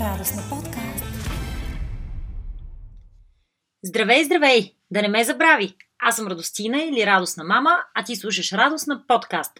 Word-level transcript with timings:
Радостна 0.00 0.42
подкаст. 0.50 1.04
Здравей, 3.84 4.24
здравей! 4.24 4.76
Да 4.90 5.02
не 5.02 5.08
ме 5.08 5.24
забрави! 5.24 5.74
Аз 5.98 6.16
съм 6.16 6.26
Радостина 6.26 6.82
или 6.82 7.06
Радостна 7.06 7.44
мама, 7.44 7.78
а 7.94 8.04
ти 8.04 8.16
слушаш 8.16 8.52
Радостна 8.52 9.06
подкаст. 9.06 9.52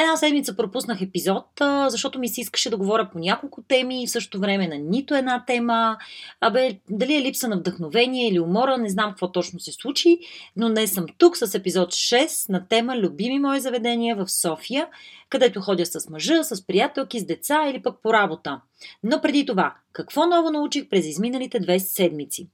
Една 0.00 0.16
седмица 0.16 0.56
пропуснах 0.56 1.02
епизод, 1.02 1.46
защото 1.88 2.18
ми 2.18 2.28
се 2.28 2.40
искаше 2.40 2.70
да 2.70 2.76
говоря 2.76 3.10
по 3.12 3.18
няколко 3.18 3.62
теми 3.62 4.02
и 4.02 4.06
в 4.06 4.10
същото 4.10 4.40
време 4.40 4.68
на 4.68 4.78
нито 4.78 5.14
една 5.14 5.44
тема. 5.46 5.96
Абе, 6.40 6.78
дали 6.90 7.16
е 7.16 7.22
липса 7.22 7.48
на 7.48 7.56
вдъхновение 7.56 8.28
или 8.28 8.40
умора, 8.40 8.76
не 8.76 8.88
знам 8.88 9.10
какво 9.10 9.32
точно 9.32 9.60
се 9.60 9.72
случи, 9.72 10.18
но 10.56 10.68
днес 10.68 10.92
съм 10.92 11.06
тук 11.18 11.36
с 11.36 11.54
епизод 11.54 11.92
6 11.92 12.50
на 12.50 12.68
тема 12.68 12.96
Любими 12.96 13.38
мои 13.38 13.60
заведения 13.60 14.16
в 14.16 14.28
София, 14.28 14.88
където 15.28 15.60
ходя 15.60 15.86
с 15.86 16.10
мъжа, 16.10 16.44
с 16.44 16.66
приятелки, 16.66 17.20
с 17.20 17.26
деца 17.26 17.68
или 17.68 17.82
пък 17.82 18.02
по 18.02 18.12
работа. 18.12 18.60
Но 19.02 19.20
преди 19.20 19.46
това, 19.46 19.74
какво 19.92 20.26
ново 20.26 20.50
научих 20.50 20.88
през 20.88 21.06
изминалите 21.06 21.60
две 21.60 21.80
седмици? 21.80 22.48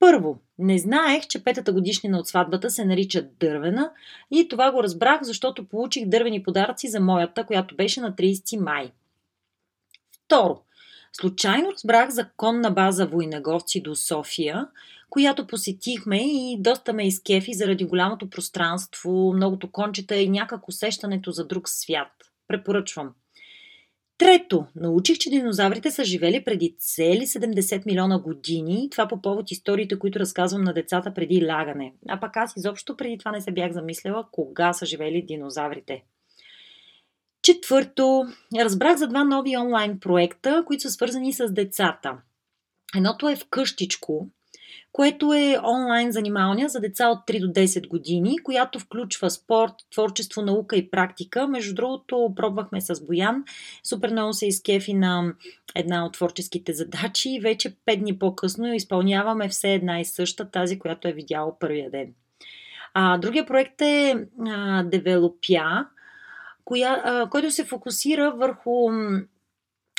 Първо, 0.00 0.38
не 0.58 0.78
знаех, 0.78 1.26
че 1.26 1.44
петата 1.44 1.72
годишнина 1.72 2.18
от 2.18 2.28
сватбата 2.28 2.70
се 2.70 2.84
нарича 2.84 3.22
дървена 3.40 3.90
и 4.30 4.48
това 4.48 4.72
го 4.72 4.82
разбрах, 4.82 5.22
защото 5.22 5.68
получих 5.68 6.06
дървени 6.08 6.42
подаръци 6.42 6.88
за 6.88 7.00
моята, 7.00 7.46
която 7.46 7.76
беше 7.76 8.00
на 8.00 8.12
30 8.12 8.60
май. 8.60 8.92
Второ, 10.24 10.62
случайно 11.12 11.72
разбрах 11.72 12.10
за 12.10 12.28
конна 12.36 12.70
база 12.70 13.06
Войнаговци 13.06 13.82
до 13.82 13.94
София, 13.94 14.68
която 15.10 15.46
посетихме 15.46 16.18
и 16.22 16.56
доста 16.60 16.92
ме 16.92 17.06
изкефи 17.06 17.54
заради 17.54 17.84
голямото 17.84 18.30
пространство, 18.30 19.32
многото 19.32 19.72
кончета 19.72 20.16
и 20.16 20.28
някак 20.28 20.68
усещането 20.68 21.32
за 21.32 21.46
друг 21.46 21.68
свят. 21.68 22.12
Препоръчвам. 22.48 23.14
Трето, 24.20 24.66
научих, 24.76 25.18
че 25.18 25.30
динозаврите 25.30 25.90
са 25.90 26.04
живели 26.04 26.44
преди 26.44 26.76
цели 26.78 27.20
70 27.20 27.86
милиона 27.86 28.18
години. 28.18 28.88
Това 28.90 29.08
по 29.08 29.22
повод 29.22 29.50
историите, 29.50 29.98
които 29.98 30.20
разказвам 30.20 30.62
на 30.62 30.72
децата 30.72 31.14
преди 31.14 31.46
лягане. 31.46 31.94
А 32.08 32.20
пък 32.20 32.36
аз 32.36 32.56
изобщо 32.56 32.96
преди 32.96 33.18
това 33.18 33.32
не 33.32 33.40
се 33.40 33.52
бях 33.52 33.72
замисляла 33.72 34.26
кога 34.32 34.72
са 34.72 34.86
живели 34.86 35.22
динозаврите. 35.22 36.04
Четвърто, 37.42 38.26
разбрах 38.58 38.96
за 38.96 39.08
два 39.08 39.24
нови 39.24 39.56
онлайн 39.56 40.00
проекта, 40.00 40.64
които 40.66 40.82
са 40.82 40.90
свързани 40.90 41.32
с 41.32 41.52
децата. 41.52 42.18
Едното 42.96 43.28
е 43.28 43.36
вкъщичко, 43.36 44.28
което 44.92 45.32
е 45.32 45.58
онлайн 45.64 46.12
занималния 46.12 46.68
за 46.68 46.80
деца 46.80 47.08
от 47.08 47.18
3 47.18 47.40
до 47.40 47.60
10 47.60 47.88
години, 47.88 48.38
която 48.38 48.78
включва 48.78 49.30
спорт, 49.30 49.72
творчество, 49.92 50.42
наука 50.42 50.76
и 50.76 50.90
практика. 50.90 51.48
Между 51.48 51.74
другото, 51.74 52.32
пробвахме 52.36 52.80
с 52.80 53.06
Боян. 53.06 53.44
Супер 53.84 54.10
много 54.10 54.32
се 54.32 54.46
изкефи 54.46 54.94
на 54.94 55.34
една 55.74 56.06
от 56.06 56.12
творческите 56.12 56.72
задачи. 56.72 57.40
Вече 57.42 57.76
5 57.86 58.00
дни 58.00 58.18
по-късно 58.18 58.74
изпълняваме 58.74 59.48
все 59.48 59.74
една 59.74 60.00
и 60.00 60.04
съща, 60.04 60.50
тази, 60.50 60.78
която 60.78 61.08
е 61.08 61.12
видяла 61.12 61.58
първия 61.58 61.90
ден. 61.90 62.14
А, 62.94 63.18
другия 63.18 63.46
проект 63.46 63.80
е 63.80 64.26
а, 64.48 64.82
Девелопя, 64.82 65.86
коя, 66.64 67.02
а, 67.04 67.28
който 67.30 67.50
се 67.50 67.64
фокусира 67.64 68.30
върху 68.30 68.90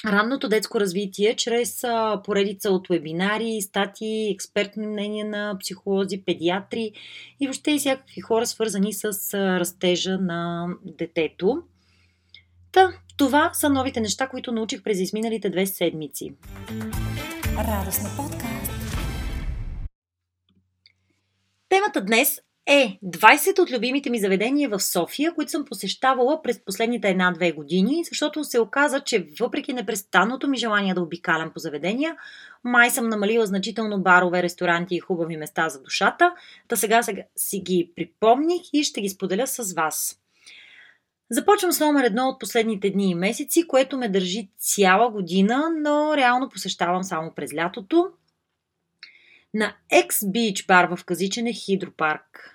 ранното 0.06 0.50
детско 0.50 0.80
развитие 0.80 1.36
чрез 1.36 1.82
поредица 2.24 2.72
от 2.72 2.88
вебинари, 2.88 3.62
статии, 3.62 4.32
експертни 4.32 4.88
мнения 4.88 5.26
на 5.26 5.58
психолози, 5.60 6.24
педиатри 6.26 6.92
и 7.40 7.48
въобще 7.48 7.72
и 7.72 7.80
всякакви 7.80 8.22
хора, 8.22 8.46
свързани 8.46 8.94
с 8.94 9.04
растежа 9.34 10.18
на 10.18 10.68
детето. 10.84 11.64
Та, 12.72 12.94
това 13.18 13.50
са 13.54 13.70
новите 13.70 14.02
неща, 14.02 14.28
които 14.28 14.52
научих 14.52 14.84
през 14.84 15.00
изминалите 15.00 15.50
две 15.50 15.66
седмици. 15.66 16.34
Радостна 17.58 18.10
подкаст. 18.18 18.72
Темата 21.70 22.02
днес 22.06 22.42
е 22.68 23.00
20 23.06 23.60
от 23.60 23.72
любимите 23.72 24.10
ми 24.10 24.20
заведения 24.20 24.70
в 24.70 24.80
София, 24.80 25.34
които 25.36 25.52
съм 25.52 25.66
посещавала 25.66 26.42
през 26.42 26.66
последните 26.66 27.10
една-две 27.10 27.52
години, 27.52 28.04
защото 28.10 28.44
се 28.44 28.60
оказа, 28.60 29.00
че 29.00 29.28
въпреки 29.40 29.74
непрестанното 29.74 30.48
ми 30.48 30.58
желание 30.58 30.94
да 30.94 31.02
обикалям 31.02 31.52
по 31.54 31.60
заведения, 31.60 32.16
май 32.64 32.90
съм 32.90 33.10
намалила 33.10 33.46
значително 33.46 34.02
барове, 34.02 34.44
ресторанти 34.44 34.96
и 34.96 35.00
хубави 35.00 35.38
места 35.38 35.70
за 35.70 35.82
душата, 35.82 36.34
та 36.68 36.76
сега, 36.76 37.04
сега 37.04 37.22
си 37.36 37.60
ги 37.60 37.92
припомних 37.96 38.62
и 38.74 38.84
ще 38.84 39.02
ги 39.02 39.10
споделя 39.10 39.48
с 39.48 39.74
вас. 39.74 40.18
Започвам 41.32 41.72
с 41.72 41.80
номер 41.80 42.04
едно 42.04 42.28
от 42.28 42.40
последните 42.40 42.90
дни 42.90 43.10
и 43.10 43.16
месеци, 43.16 43.68
което 43.68 43.98
ме 43.98 44.10
държи 44.10 44.50
цяла 44.58 45.12
година, 45.12 45.70
но 45.82 46.18
реално 46.18 46.50
посещавам 46.50 47.04
само 47.04 47.32
през 47.36 47.54
лятото. 47.54 48.08
На 49.54 49.76
X-Beach 49.94 50.68
бар 50.68 50.96
в 50.96 51.06
Казичен 51.06 51.54
Хидропарк. 51.54 52.51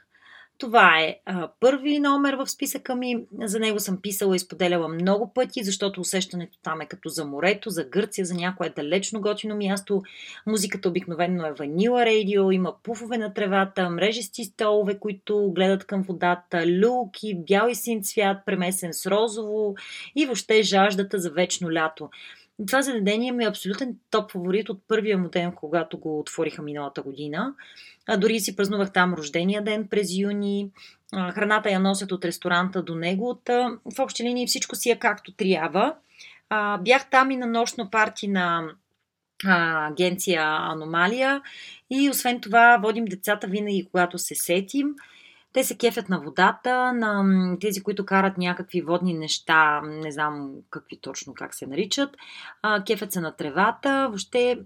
Това 0.59 1.01
е 1.01 1.17
а, 1.27 1.49
първи 1.61 1.99
номер 1.99 2.35
в 2.35 2.47
списъка 2.47 2.95
ми. 2.95 3.25
За 3.43 3.61
него 3.61 3.81
съм 3.81 4.01
писала 4.03 4.37
и 4.37 4.39
споделяла 4.39 4.89
много 4.89 5.33
пъти, 5.35 5.65
защото 5.65 6.01
усещането 6.01 6.59
там 6.63 6.81
е 6.81 6.87
като 6.87 7.09
за 7.09 7.25
морето, 7.25 7.71
за 7.71 7.85
Гърция, 7.85 8.25
за 8.25 8.35
някое 8.35 8.69
далечно 8.69 9.21
готино 9.21 9.57
място. 9.57 10.03
Музиката 10.47 10.89
обикновено 10.89 11.47
е 11.47 11.53
ванила 11.53 12.07
радио, 12.07 12.51
има 12.51 12.75
пуфове 12.83 13.19
на 13.19 13.35
тревата, 13.35 13.91
мрежести 13.91 14.45
столове, 14.45 14.99
които 14.99 15.53
гледат 15.55 15.85
към 15.85 16.03
водата, 16.03 16.67
люлки, 16.67 17.35
бял 17.35 17.69
и 17.69 17.75
син 17.75 18.03
цвят, 18.03 18.39
премесен 18.47 18.93
с 18.93 19.07
розово 19.07 19.75
и 20.17 20.27
въобще 20.27 20.63
жаждата 20.63 21.19
за 21.19 21.31
вечно 21.31 21.73
лято. 21.73 22.11
Това 22.67 22.83
заведение 22.83 23.33
ми 23.33 23.45
е 23.45 23.49
абсолютен 23.49 23.97
топ 24.11 24.33
фаворит 24.33 24.69
от 24.69 24.83
първия 24.89 25.19
му 25.19 25.29
ден, 25.29 25.53
когато 25.53 25.99
го 25.99 26.21
отвориха 26.21 26.63
миналата 26.63 27.03
година. 27.03 27.55
А 28.07 28.17
дори 28.17 28.41
си 28.41 28.57
празнувах 28.57 28.93
там 28.93 29.15
рождения 29.15 29.65
ден 29.65 29.89
през 29.89 30.17
юни. 30.17 30.71
Храната 31.13 31.71
я 31.71 31.81
носят 31.81 32.13
от 32.13 32.25
ресторанта 32.25 32.83
до 32.83 32.95
него. 32.95 33.29
От, 33.29 33.49
в 33.85 33.99
общи 33.99 34.25
линии 34.25 34.47
всичко 34.47 34.77
си 34.77 34.91
е 34.91 34.99
както 34.99 35.33
трябва. 35.33 35.95
А, 36.49 36.79
бях 36.79 37.11
там 37.11 37.31
и 37.31 37.37
на 37.37 37.47
нощно 37.47 37.91
парти 37.91 38.29
на 38.29 38.71
а, 39.45 39.87
агенция 39.89 40.43
Аномалия 40.43 41.43
и 41.91 42.11
освен 42.11 42.41
това 42.41 42.79
водим 42.83 43.05
децата 43.05 43.47
винаги, 43.47 43.89
когато 43.91 44.19
се 44.19 44.35
сетим. 44.35 44.95
Те 45.57 45.65
се 45.65 45.79
кефят 45.79 46.09
на 46.09 46.21
водата, 46.21 46.93
на 46.93 47.25
тези, 47.61 47.83
които 47.83 48.07
карат 48.07 48.39
някакви 48.39 48.83
водни 48.83 49.15
неща, 49.15 49.81
не 49.85 50.13
знам 50.13 50.51
какви 50.71 51.01
точно 51.01 51.35
как 51.35 51.55
се 51.55 51.67
наричат, 51.67 52.17
кефят 52.87 53.13
се 53.13 53.21
на 53.21 53.37
тревата, 53.37 54.07
въобще 54.09 54.59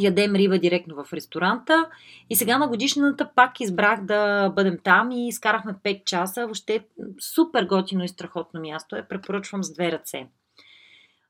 ядем 0.00 0.34
риба 0.34 0.58
директно 0.58 1.04
в 1.04 1.12
ресторанта. 1.12 1.90
И 2.30 2.36
сега 2.36 2.58
на 2.58 2.68
годишната 2.68 3.30
пак 3.34 3.60
избрах 3.60 4.04
да 4.04 4.48
бъдем 4.48 4.78
там 4.84 5.10
и 5.10 5.28
изкарахме 5.28 5.74
5 5.84 6.04
часа. 6.04 6.42
Въобще 6.42 6.86
супер 7.34 7.64
готино 7.64 8.04
и 8.04 8.08
страхотно 8.08 8.60
място 8.60 8.96
е. 8.96 9.08
Препоръчвам 9.08 9.64
с 9.64 9.74
две 9.74 9.92
ръце. 9.92 10.26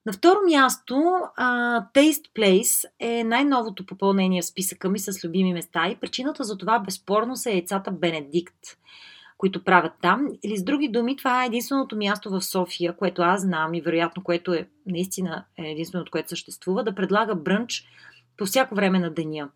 На 0.08 0.12
второ 0.12 0.38
място, 0.46 0.94
uh, 0.94 1.92
Taste 1.94 2.28
Place 2.36 2.88
е 3.00 3.24
най-новото 3.24 3.86
попълнение 3.86 4.42
в 4.42 4.46
списъка 4.46 4.88
ми 4.88 4.98
с 4.98 5.24
любими 5.24 5.52
места 5.52 5.88
и 5.88 5.96
причината 5.96 6.44
за 6.44 6.58
това 6.58 6.78
безспорно 6.78 7.36
са 7.36 7.50
яйцата 7.50 7.90
Бенедикт, 7.90 8.54
които 9.38 9.64
правят 9.64 9.92
там. 10.02 10.28
Или 10.42 10.56
с 10.56 10.64
други 10.64 10.88
думи, 10.88 11.16
това 11.16 11.42
е 11.42 11.46
единственото 11.46 11.96
място 11.96 12.30
в 12.30 12.42
София, 12.42 12.96
което 12.96 13.22
аз 13.22 13.40
знам 13.40 13.74
и 13.74 13.80
вероятно 13.80 14.22
което 14.24 14.52
е 14.52 14.68
наистина 14.86 15.44
е 15.58 15.70
единственото, 15.70 16.10
което 16.10 16.28
съществува, 16.28 16.84
да 16.84 16.94
предлага 16.94 17.34
брънч 17.34 17.84
по 18.36 18.46
всяко 18.46 18.74
време 18.74 18.98
на 18.98 19.10
деня. 19.10 19.48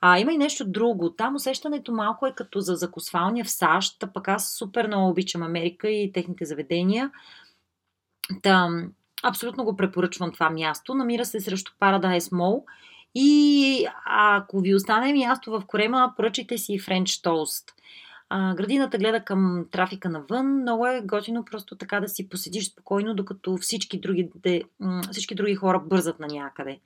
А, 0.00 0.18
има 0.18 0.32
и 0.32 0.38
нещо 0.38 0.64
друго. 0.68 1.10
Там 1.10 1.34
усещането 1.34 1.92
малко 1.92 2.26
е 2.26 2.34
като 2.36 2.60
за 2.60 2.74
закусвалния 2.74 3.44
в 3.44 3.50
САЩ, 3.50 4.04
пък 4.14 4.28
аз 4.28 4.54
супер 4.58 4.86
много 4.86 5.10
обичам 5.10 5.42
Америка 5.42 5.90
и 5.90 6.12
техните 6.12 6.44
заведения. 6.44 7.10
Там, 8.42 8.92
Абсолютно 9.22 9.64
го 9.64 9.76
препоръчвам 9.76 10.32
това 10.32 10.50
място. 10.50 10.94
Намира 10.94 11.24
се 11.24 11.40
срещу 11.40 11.72
Paradise 11.80 12.32
Mall. 12.32 12.62
И 13.14 13.86
ако 14.06 14.60
ви 14.60 14.74
остане 14.74 15.12
място 15.12 15.50
в 15.50 15.62
Корема, 15.66 16.12
поръчайте 16.16 16.58
си 16.58 16.78
Toast. 16.78 17.64
А, 18.28 18.54
градината 18.54 18.98
гледа 18.98 19.24
към 19.24 19.66
трафика 19.70 20.08
навън. 20.08 20.46
Много 20.46 20.86
е 20.86 21.02
готино 21.04 21.44
просто 21.44 21.76
така 21.76 22.00
да 22.00 22.08
си 22.08 22.28
поседиш 22.28 22.70
спокойно, 22.72 23.14
докато 23.14 23.56
всички 23.56 24.00
други, 24.00 24.30
всички 25.10 25.34
други 25.34 25.54
хора 25.54 25.82
бързат 25.86 26.20
на 26.20 26.26
някъде. 26.26 26.78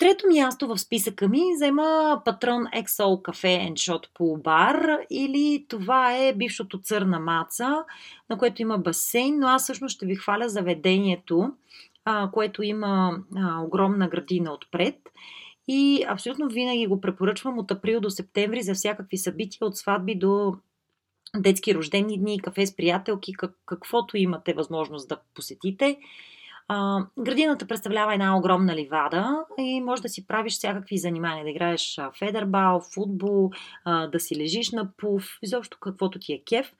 Трето 0.00 0.26
място 0.26 0.68
в 0.68 0.78
списъка 0.78 1.28
ми 1.28 1.40
взема 1.54 2.22
патрон 2.24 2.62
XO 2.64 3.22
Cafe 3.22 3.68
and 3.68 3.72
Shot 3.72 4.06
Pool 4.18 4.42
Bar 4.42 5.06
или 5.10 5.66
това 5.68 6.16
е 6.16 6.34
бившото 6.34 6.78
църна 6.78 7.20
маца, 7.20 7.84
на 8.30 8.38
което 8.38 8.62
има 8.62 8.78
басейн, 8.78 9.38
но 9.38 9.46
аз 9.46 9.62
всъщност 9.62 9.94
ще 9.94 10.06
ви 10.06 10.16
хваля 10.16 10.48
заведението, 10.48 11.52
което 12.32 12.62
има 12.62 13.18
огромна 13.64 14.08
градина 14.08 14.52
отпред. 14.52 14.96
И 15.68 16.04
абсолютно 16.08 16.48
винаги 16.48 16.86
го 16.86 17.00
препоръчвам 17.00 17.58
от 17.58 17.70
април 17.70 18.00
до 18.00 18.10
септември 18.10 18.62
за 18.62 18.74
всякакви 18.74 19.18
събития, 19.18 19.66
от 19.66 19.76
сватби 19.76 20.14
до 20.14 20.54
детски 21.36 21.74
рождени 21.74 22.18
дни, 22.18 22.40
кафе 22.40 22.66
с 22.66 22.76
приятелки, 22.76 23.32
как, 23.32 23.52
каквото 23.66 24.16
имате 24.16 24.52
възможност 24.54 25.08
да 25.08 25.18
посетите. 25.34 25.96
А, 26.72 27.06
градината 27.18 27.66
представлява 27.66 28.14
една 28.14 28.36
огромна 28.36 28.74
ливада 28.74 29.44
и 29.58 29.80
може 29.80 30.02
да 30.02 30.08
си 30.08 30.26
правиш 30.26 30.52
всякакви 30.52 30.98
занимания, 30.98 31.44
да 31.44 31.50
играеш 31.50 32.00
федербал, 32.18 32.80
футбол, 32.94 33.50
а, 33.84 34.06
да 34.06 34.20
си 34.20 34.36
лежиш 34.36 34.72
на 34.72 34.92
пуф, 34.96 35.38
изобщо 35.42 35.78
каквото 35.80 36.18
ти 36.18 36.32
е 36.32 36.42
кеф. 36.48 36.72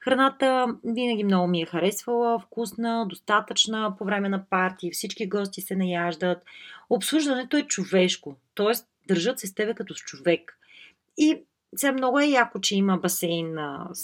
Храната 0.00 0.66
винаги 0.84 1.24
много 1.24 1.46
ми 1.46 1.62
е 1.62 1.66
харесвала, 1.66 2.38
вкусна, 2.38 3.06
достатъчна 3.08 3.94
по 3.98 4.04
време 4.04 4.28
на 4.28 4.44
парти, 4.50 4.90
всички 4.90 5.28
гости 5.28 5.60
се 5.60 5.76
наяждат. 5.76 6.38
Обслужването 6.90 7.56
е 7.56 7.62
човешко, 7.62 8.36
т.е. 8.54 8.72
държат 9.08 9.40
се 9.40 9.46
с 9.46 9.54
тебе 9.54 9.74
като 9.74 9.94
с 9.94 9.98
човек. 9.98 10.58
И 11.18 11.42
сега 11.76 11.92
много 11.92 12.20
е 12.20 12.26
яко, 12.26 12.60
че 12.60 12.76
има 12.76 12.98
басейн 12.98 13.54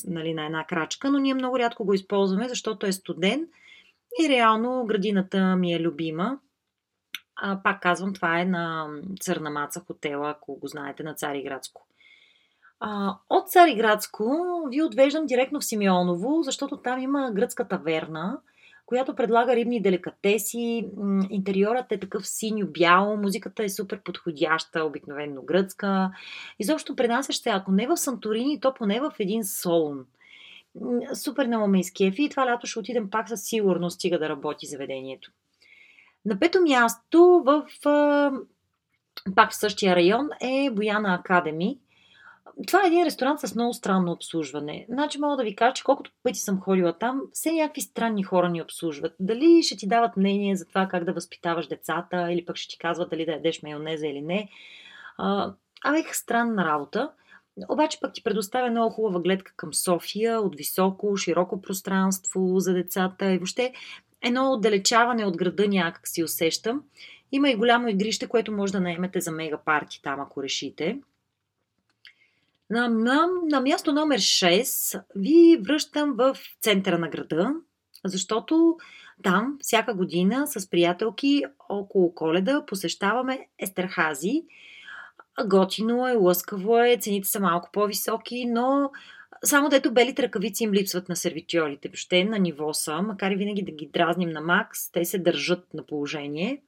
нали, 0.06 0.34
на 0.34 0.46
една 0.46 0.64
крачка, 0.64 1.10
но 1.10 1.18
ние 1.18 1.34
много 1.34 1.58
рядко 1.58 1.84
го 1.84 1.94
използваме, 1.94 2.48
защото 2.48 2.86
е 2.86 2.92
студен 2.92 3.48
и 4.20 4.28
реално 4.28 4.84
градината 4.86 5.56
ми 5.56 5.74
е 5.74 5.80
любима. 5.80 6.38
А, 7.36 7.62
пак 7.62 7.82
казвам, 7.82 8.14
това 8.14 8.40
е 8.40 8.44
на 8.44 8.86
Църнамаца 9.20 9.80
хотела, 9.86 10.30
ако 10.30 10.54
го 10.54 10.66
знаете, 10.66 11.02
на 11.02 11.14
Цариградско. 11.14 11.86
А, 12.80 13.16
от 13.30 13.50
Цариградско 13.50 14.26
ви 14.70 14.82
отвеждам 14.82 15.26
директно 15.26 15.60
в 15.60 15.64
Симеоново, 15.64 16.42
защото 16.42 16.76
там 16.76 17.00
има 17.00 17.30
гръцка 17.34 17.68
таверна, 17.68 18.38
която 18.86 19.14
предлага 19.14 19.56
рибни 19.56 19.82
деликатеси. 19.82 20.88
Интериорът 21.30 21.92
е 21.92 21.98
такъв 22.00 22.26
синьо-бял, 22.26 23.16
музиката 23.16 23.64
е 23.64 23.68
супер 23.68 24.00
подходяща, 24.02 24.84
обикновено 24.84 25.42
гръцка. 25.42 26.10
Изобщо 26.58 26.96
пренасяш 26.96 27.36
се, 27.36 27.50
ако 27.50 27.72
не 27.72 27.86
в 27.86 27.96
Санторини, 27.96 28.60
то 28.60 28.74
поне 28.74 29.00
в 29.00 29.12
един 29.18 29.44
Солун. 29.44 30.04
Супер 31.14 31.46
много 31.46 31.68
ме 31.68 31.80
изкефи 31.80 32.22
и 32.22 32.28
това 32.28 32.46
лято 32.46 32.66
ще 32.66 32.78
отидем 32.78 33.10
пак 33.10 33.28
със 33.28 33.42
сигурност, 33.42 33.94
стига 33.94 34.18
да 34.18 34.28
работи 34.28 34.66
заведението. 34.66 35.30
На 36.24 36.38
пето 36.38 36.60
място 36.60 37.42
в 37.46 37.66
пак 39.34 39.52
в 39.52 39.56
същия 39.56 39.96
район 39.96 40.28
е 40.40 40.70
Бояна 40.70 41.14
Академи– 41.14 41.78
това 42.66 42.84
е 42.84 42.86
един 42.86 43.04
ресторант 43.04 43.40
с 43.40 43.54
много 43.54 43.74
странно 43.74 44.12
обслужване. 44.12 44.86
Значи 44.88 45.18
мога 45.18 45.36
да 45.36 45.42
ви 45.42 45.56
кажа, 45.56 45.74
че 45.74 45.84
колкото 45.84 46.10
пъти 46.22 46.38
съм 46.38 46.60
ходила 46.60 46.98
там, 46.98 47.20
все 47.32 47.52
някакви 47.52 47.80
странни 47.80 48.22
хора 48.22 48.48
ни 48.48 48.62
обслужват. 48.62 49.14
Дали 49.20 49.62
ще 49.62 49.76
ти 49.76 49.88
дават 49.88 50.16
мнение 50.16 50.56
за 50.56 50.66
това 50.66 50.88
как 50.88 51.04
да 51.04 51.12
възпитаваш 51.12 51.66
децата, 51.66 52.32
или 52.32 52.44
пък 52.44 52.56
ще 52.56 52.68
ти 52.68 52.78
казват 52.78 53.10
дали 53.10 53.24
да 53.24 53.32
ядеш 53.32 53.62
майонеза 53.62 54.06
или 54.06 54.20
не. 54.20 54.48
Абе, 55.84 56.02
странна 56.12 56.64
работа. 56.64 57.10
Обаче 57.68 58.00
пък 58.00 58.12
ти 58.12 58.22
предоставя 58.22 58.70
много 58.70 58.90
хубава 58.90 59.20
гледка 59.20 59.52
към 59.56 59.74
София, 59.74 60.40
от 60.40 60.56
високо, 60.56 61.16
широко 61.16 61.60
пространство 61.60 62.54
за 62.58 62.72
децата 62.72 63.32
и 63.32 63.38
въобще 63.38 63.72
едно 64.22 64.52
отдалечаване 64.52 65.24
от 65.24 65.36
града 65.36 65.68
някак 65.68 66.08
си 66.08 66.24
усещам. 66.24 66.82
Има 67.32 67.50
и 67.50 67.56
голямо 67.56 67.88
игрище, 67.88 68.26
което 68.26 68.52
може 68.52 68.72
да 68.72 68.80
наемете 68.80 69.20
за 69.20 69.32
мега 69.32 69.56
парти 69.56 70.02
там, 70.02 70.20
ако 70.20 70.42
решите. 70.42 71.00
На, 72.70 72.88
на, 72.88 73.28
на 73.42 73.60
място 73.60 73.92
номер 73.92 74.18
6 74.18 75.02
ви 75.16 75.56
връщам 75.66 76.14
в 76.16 76.36
центъра 76.60 76.98
на 76.98 77.08
града, 77.08 77.54
защото 78.04 78.76
там 79.22 79.58
всяка 79.60 79.94
година 79.94 80.46
с 80.46 80.70
приятелки 80.70 81.44
около 81.68 82.14
коледа 82.14 82.66
посещаваме 82.66 83.46
Естерхази. 83.58 84.44
Готино 85.46 86.08
е, 86.08 86.12
лъскаво 86.12 86.78
е, 86.78 86.96
цените 87.00 87.28
са 87.28 87.40
малко 87.40 87.68
по-високи, 87.72 88.46
но 88.46 88.90
само 89.44 89.68
дето 89.68 89.92
белите 89.92 90.22
ръкавици 90.22 90.64
им 90.64 90.72
липсват 90.72 91.08
на 91.08 91.16
сервитьорите. 91.16 91.88
Въобще 91.88 92.24
на 92.24 92.38
ниво 92.38 92.74
са, 92.74 93.02
макар 93.02 93.30
и 93.30 93.36
винаги 93.36 93.62
да 93.62 93.72
ги 93.72 93.90
дразним 93.92 94.30
на 94.30 94.40
макс, 94.40 94.92
те 94.92 95.04
се 95.04 95.18
държат 95.18 95.74
на 95.74 95.86
положение. 95.86 96.62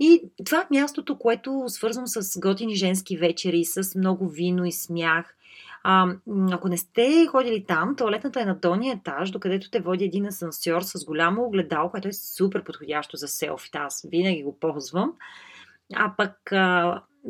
И 0.00 0.22
това 0.44 0.60
е 0.60 0.66
мястото, 0.70 1.18
което 1.18 1.64
свързвам 1.68 2.06
с 2.06 2.40
готини 2.40 2.74
женски 2.74 3.16
вечери, 3.16 3.64
с 3.64 3.94
много 3.94 4.28
вино 4.28 4.64
и 4.64 4.72
смях. 4.72 5.34
А, 5.82 6.14
ако 6.52 6.68
не 6.68 6.76
сте 6.76 7.26
ходили 7.26 7.64
там, 7.64 7.96
туалетната 7.96 8.40
е 8.40 8.44
на 8.44 8.54
долния 8.54 8.94
етаж, 8.94 9.30
докъдето 9.30 9.70
те 9.70 9.80
води 9.80 10.04
един 10.04 10.26
асансьор 10.26 10.82
с 10.82 11.04
голямо 11.04 11.44
огледало, 11.44 11.90
което 11.90 12.08
е 12.08 12.12
супер 12.12 12.64
подходящо 12.64 13.16
за 13.16 13.28
селфите. 13.28 13.78
Аз 13.78 14.06
винаги 14.10 14.42
го 14.42 14.58
ползвам. 14.60 15.12
А 15.94 16.12
пък 16.16 16.52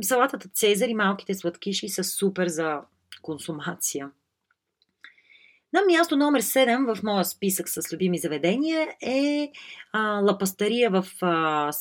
салатата 0.03 0.49
Цезар 0.49 0.89
и 0.89 0.95
малките 0.95 1.35
сладкиши 1.35 1.89
са 1.89 2.05
супер 2.05 2.49
за 2.49 2.81
консумация. 3.23 4.11
На 5.73 5.85
място 5.85 6.17
номер 6.17 6.43
7 6.43 6.95
в 6.95 7.03
моя 7.03 7.25
списък 7.25 7.69
с 7.69 7.93
любими 7.93 8.19
заведения 8.19 8.89
е 9.03 9.53
а, 9.93 10.21
Лапастария 10.21 10.91
в 10.91 11.05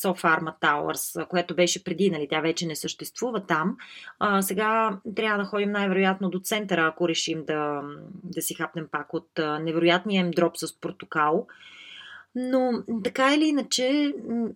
Софарма 0.01 0.55
Тауърс, 0.61 1.13
което 1.29 1.55
беше 1.55 1.83
преди, 1.83 2.09
нали, 2.09 2.27
тя 2.29 2.41
вече 2.41 2.67
не 2.67 2.75
съществува 2.75 3.45
там. 3.45 3.77
А, 4.19 4.41
сега 4.41 4.99
трябва 5.15 5.43
да 5.43 5.49
ходим 5.49 5.71
най-вероятно 5.71 6.29
до 6.29 6.39
центъра, 6.39 6.87
ако 6.87 7.09
решим 7.09 7.45
да, 7.45 7.81
да 8.23 8.41
си 8.41 8.53
хапнем 8.53 8.87
пак 8.91 9.13
от 9.13 9.39
а, 9.39 9.59
невероятния 9.59 10.19
им 10.19 10.31
дроп 10.31 10.57
с 10.57 10.79
портокал. 10.79 11.47
Но 12.39 12.83
така 13.03 13.33
или 13.33 13.45
иначе, 13.45 14.13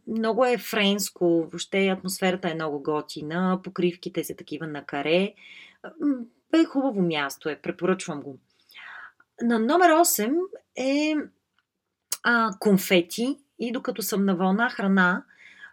много 0.07 0.45
е 0.45 0.57
френско, 0.57 1.25
въобще 1.25 1.88
атмосферата 1.88 2.50
е 2.50 2.54
много 2.54 2.83
готина, 2.83 3.60
покривките 3.63 4.24
са 4.24 4.36
такива 4.36 4.68
на 4.68 4.86
каре. 4.86 5.33
Е 6.54 6.66
хубаво 6.66 7.01
място 7.01 7.50
е, 7.50 7.56
препоръчвам 7.56 8.22
го. 8.22 8.38
На 9.42 9.60
номер 9.60 9.89
8 9.89 10.39
е 10.75 11.16
а, 12.24 12.51
конфети 12.60 13.38
и 13.60 13.72
докато 13.72 14.01
съм 14.01 14.25
на 14.25 14.36
вълна 14.36 14.69
храна, 14.69 15.24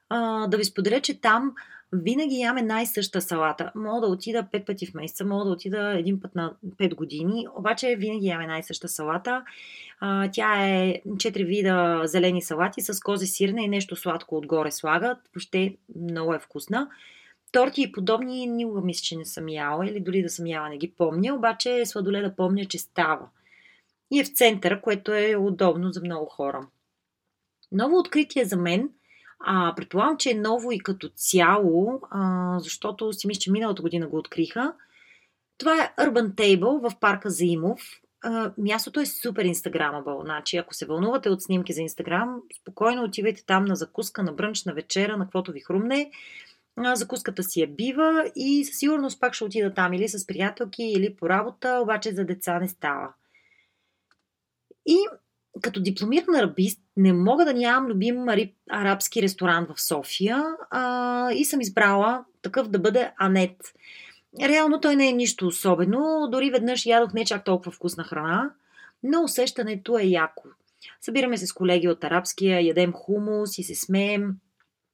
а, 0.08 0.46
да 0.46 0.56
ви 0.56 0.64
споделя, 0.64 1.00
че 1.00 1.20
там 1.20 1.54
винаги 1.92 2.40
яме 2.40 2.62
най-съща 2.62 3.20
салата. 3.20 3.72
Мога 3.74 4.06
да 4.06 4.12
отида 4.12 4.42
5 4.52 4.64
пъти 4.64 4.86
в 4.86 4.94
месеца, 4.94 5.24
мога 5.24 5.44
да 5.44 5.50
отида 5.50 5.98
един 5.98 6.20
път 6.20 6.34
на 6.34 6.54
5 6.66 6.94
години, 6.94 7.46
обаче 7.56 7.96
винаги 7.98 8.26
яме 8.26 8.46
най-съща 8.46 8.88
салата. 8.88 9.44
А, 10.00 10.30
тя 10.32 10.66
е 10.66 11.00
4 11.06 11.46
вида 11.46 12.02
зелени 12.04 12.42
салати 12.42 12.80
с 12.80 13.00
козе 13.00 13.26
сирне 13.26 13.64
и 13.64 13.68
нещо 13.68 13.96
сладко 13.96 14.36
отгоре 14.36 14.70
слагат. 14.70 15.18
Въобще 15.34 15.76
много 16.00 16.34
е 16.34 16.38
вкусна. 16.38 16.88
Торти 17.52 17.82
и 17.82 17.92
подобни 17.92 18.46
никога 18.46 18.80
мисля, 18.80 19.02
че 19.02 19.16
не 19.16 19.24
съм 19.24 19.48
яла 19.48 19.86
или 19.86 20.00
дори 20.00 20.22
да 20.22 20.28
съм 20.28 20.46
яла 20.46 20.68
не 20.68 20.78
ги 20.78 20.92
помня, 20.98 21.34
обаче 21.34 21.86
сладоле 21.86 22.22
да 22.22 22.36
помня, 22.36 22.64
че 22.64 22.78
става 22.78 23.28
и 24.10 24.20
е 24.20 24.24
в 24.24 24.28
центъра, 24.28 24.80
което 24.80 25.12
е 25.12 25.36
удобно 25.36 25.92
за 25.92 26.00
много 26.00 26.26
хора. 26.26 26.66
Ново 27.72 27.98
откритие 27.98 28.44
за 28.44 28.56
мен, 28.56 28.90
а, 29.40 29.74
предполагам, 29.76 30.16
че 30.16 30.30
е 30.30 30.34
ново 30.34 30.72
и 30.72 30.78
като 30.78 31.08
цяло, 31.08 32.00
а, 32.10 32.58
защото 32.58 33.12
си 33.12 33.26
мисля, 33.26 33.40
че 33.40 33.52
миналата 33.52 33.82
година 33.82 34.08
го 34.08 34.16
откриха. 34.16 34.74
Това 35.58 35.84
е 35.84 35.94
Urban 35.98 36.34
Table 36.34 36.90
в 36.90 36.98
парка 37.00 37.30
Заимов. 37.30 37.80
Мястото 38.58 39.00
е 39.00 39.06
супер 39.06 39.44
инстаграмабъл. 39.44 40.20
Значи, 40.24 40.56
ако 40.56 40.74
се 40.74 40.86
вълнувате 40.86 41.28
от 41.30 41.42
снимки 41.42 41.72
за 41.72 41.80
инстаграм, 41.80 42.42
спокойно 42.60 43.04
отивайте 43.04 43.44
там 43.46 43.64
на 43.64 43.76
закуска, 43.76 44.22
на 44.22 44.32
брънч, 44.32 44.64
на 44.64 44.74
вечера, 44.74 45.16
на 45.16 45.24
каквото 45.24 45.52
ви 45.52 45.60
хрумне. 45.60 46.10
А, 46.76 46.96
закуската 46.96 47.42
си 47.42 47.62
е 47.62 47.66
бива 47.66 48.30
и 48.36 48.64
със 48.64 48.78
сигурност 48.78 49.20
пак 49.20 49.34
ще 49.34 49.44
отида 49.44 49.74
там 49.74 49.92
или 49.92 50.08
с 50.08 50.26
приятелки, 50.26 50.82
или 50.82 51.16
по 51.16 51.28
работа, 51.28 51.80
обаче 51.82 52.14
за 52.14 52.24
деца 52.24 52.58
не 52.58 52.68
става. 52.68 53.12
И 54.86 54.98
като 55.62 55.80
дипломиран 55.80 56.34
арабист 56.34 56.80
не 56.96 57.12
мога 57.12 57.44
да 57.44 57.54
нямам 57.54 57.90
любим 57.90 58.26
арабски 58.70 59.22
ресторант 59.22 59.68
в 59.74 59.82
София 59.82 60.44
а, 60.70 61.32
и 61.32 61.44
съм 61.44 61.60
избрала 61.60 62.24
такъв 62.42 62.68
да 62.68 62.78
бъде 62.78 63.12
Анет. 63.18 63.56
Реално 64.42 64.80
той 64.80 64.96
не 64.96 65.08
е 65.08 65.12
нищо 65.12 65.46
особено, 65.46 66.28
дори 66.32 66.50
веднъж 66.50 66.86
ядох 66.86 67.12
не 67.12 67.24
чак 67.24 67.44
толкова 67.44 67.72
вкусна 67.72 68.04
храна, 68.04 68.50
но 69.02 69.22
усещането 69.22 69.98
е 69.98 70.04
яко. 70.04 70.42
Събираме 71.00 71.36
се 71.36 71.46
с 71.46 71.52
колеги 71.52 71.88
от 71.88 72.04
арабския, 72.04 72.60
ядем 72.60 72.92
хумус 72.92 73.58
и 73.58 73.62
се 73.62 73.74
смеем. 73.74 74.34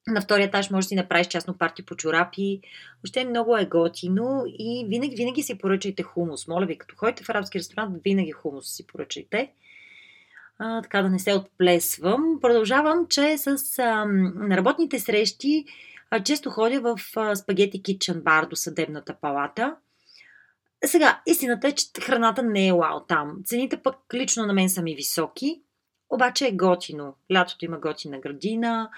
На 0.06 0.20
втория 0.20 0.46
етаж 0.46 0.70
можеш 0.70 0.86
да 0.86 0.88
си 0.88 0.94
направиш 0.94 1.26
частно 1.26 1.58
парти 1.58 1.84
по 1.84 1.96
чорапи. 1.96 2.60
Въобще 3.02 3.24
много 3.24 3.56
е 3.56 3.66
готино 3.66 4.44
и 4.46 4.86
винаги, 4.88 5.16
винаги 5.16 5.42
си 5.42 5.58
поръчайте 5.58 6.02
хумус. 6.02 6.48
Моля 6.48 6.66
ви, 6.66 6.78
като 6.78 6.96
ходите 6.96 7.24
в 7.24 7.28
арабски 7.28 7.58
ресторант, 7.58 8.02
винаги 8.04 8.32
хумус 8.32 8.66
си 8.66 8.86
поръчайте 8.86 9.52
а, 10.58 10.82
така 10.82 11.02
да 11.02 11.10
не 11.10 11.18
се 11.18 11.34
отплесвам. 11.34 12.38
Продължавам, 12.40 13.06
че 13.08 13.38
с 13.38 13.78
а, 13.78 14.04
на 14.04 14.56
работните 14.56 15.00
срещи 15.00 15.64
а, 16.10 16.22
често 16.22 16.50
ходя 16.50 16.80
в 16.80 16.98
а, 17.16 17.36
спагети 17.36 17.82
китчен 17.82 18.20
бар 18.20 18.46
до 18.46 18.56
съдебната 18.56 19.14
палата. 19.20 19.76
Сега, 20.84 21.20
истината 21.26 21.68
е, 21.68 21.72
че 21.72 21.86
храната 22.00 22.42
не 22.42 22.68
е 22.68 22.72
вау 22.72 23.00
там. 23.08 23.36
Цените 23.44 23.76
пък 23.76 23.96
лично 24.14 24.46
на 24.46 24.52
мен 24.52 24.70
са 24.70 24.82
ми 24.82 24.94
високи, 24.94 25.60
обаче 26.10 26.46
е 26.46 26.52
готино. 26.52 27.14
Лятото 27.32 27.64
има 27.64 27.78
готина 27.78 28.18
градина. 28.18 28.90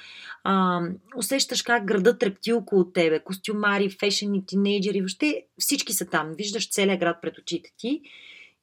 А, 0.44 0.80
усещаш 1.16 1.62
как 1.62 1.84
градът 1.84 2.18
трепти 2.18 2.52
около 2.52 2.84
тебе. 2.92 3.20
Костюмари, 3.20 3.90
фешени, 4.00 4.46
тинейджери, 4.46 5.00
въобще 5.00 5.42
всички 5.58 5.92
са 5.92 6.06
там. 6.06 6.32
Виждаш 6.38 6.70
целият 6.70 7.00
град 7.00 7.16
пред 7.22 7.38
очите 7.38 7.70
ти. 7.78 8.02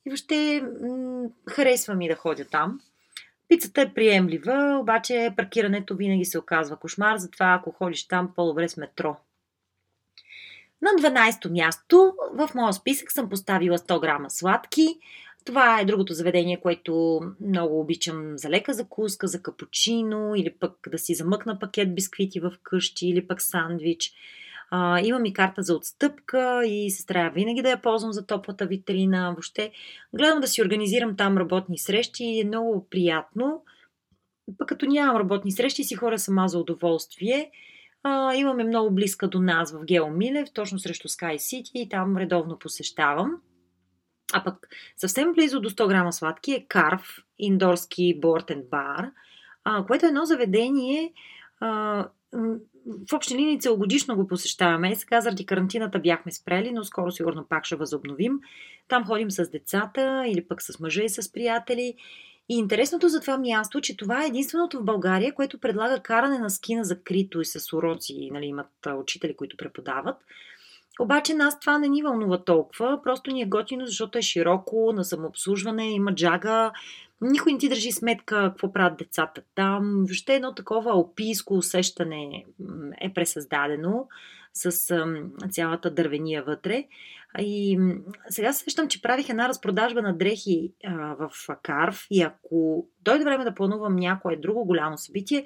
И 0.06 0.10
въобще 0.10 0.64
м- 0.82 1.30
харесва 1.50 1.96
ми 1.96 2.08
да 2.08 2.16
ходя 2.16 2.46
там. 2.46 2.80
Пицата 3.48 3.82
е 3.82 3.94
приемлива, 3.94 4.78
обаче 4.82 5.34
паркирането 5.38 5.96
винаги 5.96 6.26
се 6.26 6.40
оказва 6.40 6.78
кошмар, 6.78 7.18
затова 7.18 7.54
ако 7.54 7.72
ходиш 7.72 8.08
там, 8.08 8.34
по-добре 8.36 8.70
с 8.70 8.78
метро. 8.78 9.16
На 10.82 10.90
12-то 10.90 11.50
място 11.50 12.14
в 12.34 12.50
моя 12.56 12.74
списък 12.74 13.12
съм 13.12 13.30
поставила 13.30 13.78
100 13.78 14.02
грама 14.02 14.30
сладки. 14.30 14.88
Това 15.46 15.80
е 15.80 15.86
другото 15.86 16.14
заведение, 16.14 16.60
което 16.62 17.22
много 17.42 17.80
обичам 17.80 18.38
за 18.38 18.50
лека 18.50 18.74
закуска, 18.74 19.28
за 19.28 19.42
капучино 19.42 20.36
или 20.36 20.54
пък 20.60 20.88
да 20.92 20.98
си 20.98 21.16
замъкна 21.16 21.60
пакет 21.60 21.96
бисквити 21.96 22.40
в 22.40 22.54
къщи 22.64 23.08
или 23.08 23.28
пък 23.28 23.42
сандвич. 23.42 24.14
А, 24.76 25.00
имам 25.00 25.26
и 25.26 25.34
карта 25.34 25.62
за 25.62 25.76
отстъпка 25.76 26.66
и 26.66 26.92
се 26.92 27.06
трябва 27.06 27.30
винаги 27.30 27.62
да 27.62 27.70
я 27.70 27.82
ползвам 27.82 28.14
за 28.14 28.26
топлата 28.26 28.66
витрина. 28.66 29.32
Въобще 29.32 29.72
гледам 30.16 30.40
да 30.40 30.48
си 30.48 30.62
организирам 30.62 31.16
там 31.18 31.38
работни 31.38 31.78
срещи 31.78 32.24
и 32.24 32.42
е 32.42 32.46
много 32.46 32.88
приятно. 32.90 33.64
Пък 34.58 34.70
като 34.70 34.86
нямам 34.86 35.18
работни 35.18 35.52
срещи, 35.52 35.84
си 35.84 35.96
хора 35.96 36.20
сама 36.20 36.48
за 36.48 36.60
удоволствие. 36.60 37.52
А, 38.04 38.36
имаме 38.36 38.64
много 38.64 38.92
близка 38.92 39.28
до 39.28 39.40
нас 39.40 39.72
в 39.72 39.86
Гео 39.86 40.10
Милев, 40.10 40.54
точно 40.54 40.80
срещу 40.80 41.08
Sky 41.08 41.36
City 41.36 41.72
и 41.74 41.90
там 41.90 42.18
редовно 42.18 42.60
посещавам. 42.60 43.32
А 44.34 44.44
пък 44.44 44.68
съвсем 44.98 45.34
близо 45.34 45.62
до 45.62 45.70
100 45.70 45.88
грама 45.88 46.14
сладки 46.14 46.52
е 46.52 46.66
Карв, 46.68 47.18
индорски 47.40 48.20
бортен 48.20 48.64
бар, 48.72 49.12
което 49.88 50.06
е 50.06 50.10
едно 50.10 50.26
заведение, 50.26 51.14
а, 51.60 52.08
в 53.10 53.14
общи 53.14 53.36
линии 53.36 53.60
целогодишно 53.60 54.16
го 54.16 54.28
посещаваме. 54.28 54.96
Сега 54.96 55.22
заради 55.22 55.46
карантината 55.46 56.00
бяхме 56.00 56.32
спрели, 56.32 56.72
но 56.72 56.84
скоро 56.84 57.12
сигурно 57.12 57.46
пак 57.50 57.66
ще 57.66 57.76
възобновим. 57.76 58.40
Там 58.88 59.06
ходим 59.06 59.32
с 59.32 59.50
децата 59.50 60.24
или 60.28 60.44
пък 60.44 60.62
с 60.62 60.80
мъжа 60.80 61.04
и 61.04 61.10
с 61.10 61.32
приятели. 61.32 61.94
И 62.50 62.58
интересното 62.58 63.10
за 63.10 63.22
това 63.22 63.38
място, 63.38 63.82
че 63.82 63.98
това 63.98 64.24
е 64.24 64.28
единственото 64.28 64.80
в 64.80 64.84
България, 64.84 65.34
което 65.34 65.60
предлага 65.60 66.00
каране 66.00 66.40
на 66.40 66.50
ски 66.50 66.76
на 66.76 66.84
закрито 66.84 67.42
и 67.42 67.46
с 67.46 67.74
уроци, 67.74 68.30
нали, 68.32 68.46
имат 68.46 68.70
учители, 68.98 69.36
които 69.36 69.58
преподават. 69.58 70.18
Обаче 71.00 71.34
нас 71.34 71.60
това 71.60 71.78
не 71.78 71.88
ни 71.88 72.04
вълнува 72.04 72.44
толкова, 72.44 73.00
просто 73.04 73.32
ни 73.32 73.42
е 73.42 73.46
готино, 73.46 73.86
защото 73.86 74.18
е 74.18 74.22
широко, 74.22 74.92
на 74.94 75.04
самообслужване, 75.04 75.90
има 75.92 76.16
джага, 76.16 76.72
никой 77.22 77.52
не 77.52 77.60
ти 77.60 77.70
държи 77.70 77.92
сметка 77.92 78.36
какво 78.36 78.74
правят 78.74 78.98
децата 78.98 79.42
там. 79.56 79.96
Въобще 79.98 80.36
едно 80.36 80.56
такова 80.56 80.92
алпийско 80.92 81.54
усещане 81.54 82.46
е 83.02 83.14
пресъздадено 83.14 84.08
с 84.54 84.72
цялата 85.52 85.92
дървения 85.92 86.44
вътре. 86.44 86.86
И 87.40 87.80
сега 88.30 88.54
сещам, 88.54 88.88
че 88.88 89.02
правих 89.02 89.30
една 89.30 89.50
разпродажба 89.50 90.02
на 90.02 90.18
дрехи 90.18 90.72
в 91.20 91.32
Карв 91.64 92.08
и 92.12 92.22
ако 92.22 92.88
дойде 93.02 93.24
време 93.24 93.44
да 93.44 93.56
планувам 93.56 93.96
някое 93.96 94.36
друго 94.36 94.66
голямо 94.66 94.98
събитие, 94.98 95.46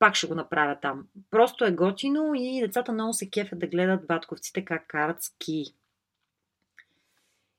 пак 0.00 0.14
ще 0.14 0.26
го 0.26 0.34
направя 0.34 0.76
там. 0.82 1.06
Просто 1.30 1.64
е 1.64 1.72
готино 1.72 2.34
и 2.34 2.60
децата 2.60 2.92
много 2.92 3.12
се 3.12 3.30
кефят 3.30 3.58
да 3.58 3.66
гледат 3.66 4.06
батковците 4.06 4.64
как 4.64 4.86
карат 4.86 5.22
ски. 5.22 5.64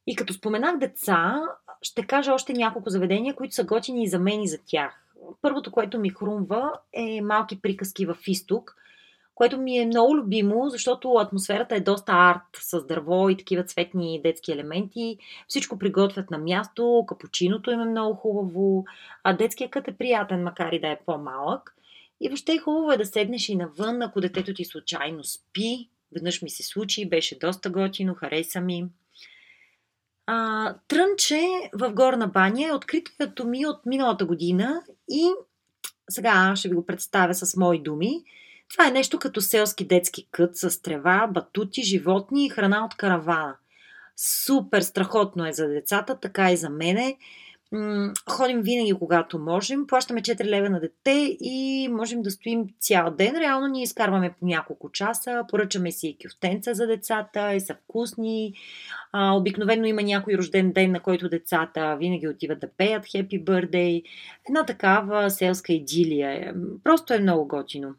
И 0.08 0.16
като 0.16 0.34
споменах 0.34 0.78
деца, 0.78 1.42
ще 1.82 2.08
кажа 2.08 2.34
още 2.34 2.54
няколко 2.54 2.90
заведения, 2.90 3.36
които 3.36 3.56
са 3.56 3.64
готини 3.64 4.04
и 4.04 4.08
за 4.08 4.20
мен 4.20 4.42
и 4.42 4.48
за 4.48 4.58
тях. 4.66 5.06
Първото, 5.42 5.72
което 5.72 6.00
ми 6.00 6.10
хрумва 6.10 6.74
е 6.94 7.22
малки 7.22 7.62
приказки 7.62 8.06
в 8.06 8.18
изток, 8.28 8.76
което 9.36 9.58
ми 9.58 9.78
е 9.78 9.86
много 9.86 10.18
любимо, 10.18 10.70
защото 10.70 11.14
атмосферата 11.14 11.76
е 11.76 11.80
доста 11.80 12.12
арт 12.12 12.58
с 12.58 12.86
дърво 12.86 13.30
и 13.30 13.38
такива 13.38 13.64
цветни 13.64 14.22
детски 14.24 14.52
елементи. 14.52 15.18
Всичко 15.48 15.80
приготвят 15.80 16.32
на 16.32 16.38
място, 16.38 17.06
капучиното 17.08 17.72
им 17.72 17.82
е 17.82 17.86
много 17.86 18.16
хубаво, 18.16 18.86
а 19.24 19.34
детският 19.34 19.72
кът 19.72 19.88
е 19.88 19.98
приятен, 19.98 20.44
макар 20.44 20.72
и 20.72 20.80
да 20.80 20.88
е 20.88 21.00
по-малък. 21.06 21.76
И 22.22 22.30
въобще 22.30 22.54
е 22.54 22.58
хубаво 22.58 22.92
е 22.92 22.98
да 22.98 23.06
седнеш 23.06 23.50
и 23.50 23.56
навън, 23.56 24.02
ако 24.02 24.22
детето 24.22 24.54
ти 24.54 24.66
случайно 24.66 25.24
спи. 25.24 25.90
Веднъж 26.14 26.42
ми 26.42 26.50
се 26.50 26.64
случи, 26.64 27.10
беше 27.10 27.40
доста 27.40 27.70
готино, 27.70 28.16
хареса 28.16 28.62
ми. 28.62 28.86
А, 30.26 30.76
трънче 30.88 31.42
в 31.74 31.92
Горна 31.94 32.28
баня 32.28 32.68
е 32.68 32.74
откритото 32.74 33.48
ми 33.48 33.66
от 33.66 33.86
миналата 33.86 34.26
година 34.26 34.84
и 35.10 35.30
сега 36.10 36.54
ще 36.56 36.70
ви 36.70 36.76
го 36.76 36.86
представя 36.86 37.36
с 37.36 37.58
мои 37.58 37.80
думи. 37.80 38.24
Това 38.70 38.88
е 38.88 38.92
нещо 38.92 39.20
като 39.20 39.42
селски 39.42 39.86
детски 39.86 40.28
кът 40.32 40.58
с 40.58 40.82
трева, 40.82 41.28
батути, 41.34 41.84
животни 41.84 42.46
и 42.46 42.50
храна 42.50 42.86
от 42.86 42.96
каравана. 42.96 43.56
Супер 44.46 44.82
страхотно 44.82 45.48
е 45.48 45.54
за 45.54 45.68
децата, 45.68 46.20
така 46.20 46.52
и 46.52 46.58
за 46.58 46.70
мене. 46.70 47.18
Ходим 48.30 48.62
винаги, 48.62 48.94
когато 49.00 49.40
можем. 49.40 49.88
Плащаме 49.88 50.22
4 50.22 50.46
лева 50.46 50.70
на 50.70 50.80
дете 50.80 51.38
и 51.42 51.88
можем 51.92 52.22
да 52.22 52.32
стоим 52.32 52.66
цял 52.80 53.12
ден. 53.12 53.36
Реално 53.36 53.68
ние 53.68 53.84
изкарваме 53.84 54.34
по 54.40 54.46
няколко 54.46 54.92
часа. 54.92 55.44
Поръчаме 55.50 55.92
си 55.92 56.18
кюфтенца 56.24 56.74
за 56.74 56.88
децата 56.88 57.54
и 57.54 57.60
са 57.60 57.76
вкусни. 57.76 58.54
А, 59.12 59.32
обикновено 59.32 59.86
има 59.86 60.02
някой 60.02 60.34
рожден 60.38 60.72
ден, 60.72 60.92
на 60.92 61.00
който 61.00 61.30
децата 61.30 61.98
винаги 62.00 62.28
отиват 62.28 62.60
да 62.60 62.68
пеят 62.68 63.06
Happy 63.06 63.44
Birthday. 63.44 64.04
Една 64.50 64.66
такава 64.66 65.32
селска 65.32 65.74
идилия. 65.74 66.56
Просто 66.84 67.14
е 67.14 67.20
много 67.20 67.48
готино. 67.48 67.96